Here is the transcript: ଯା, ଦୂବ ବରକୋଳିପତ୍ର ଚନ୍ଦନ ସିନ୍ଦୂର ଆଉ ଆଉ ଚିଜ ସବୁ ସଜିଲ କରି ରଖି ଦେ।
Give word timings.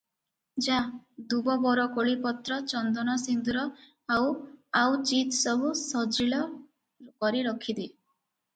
ଯା, 0.67 0.77
ଦୂବ 1.33 1.57
ବରକୋଳିପତ୍ର 1.65 2.57
ଚନ୍ଦନ 2.71 3.15
ସିନ୍ଦୂର 3.25 3.67
ଆଉ 4.17 4.33
ଆଉ 4.81 4.99
ଚିଜ 5.13 5.37
ସବୁ 5.43 5.71
ସଜିଲ 5.85 6.43
କରି 7.23 7.47
ରଖି 7.53 7.81
ଦେ। 7.83 7.89